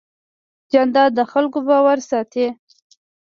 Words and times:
جانداد 0.71 1.11
د 1.17 1.19
خلکو 1.31 1.57
باور 1.67 1.97
ساتي. 2.09 2.47